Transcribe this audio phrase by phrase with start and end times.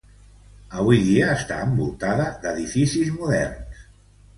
[0.83, 3.83] Avui dia està envoltada d'edificis moderns.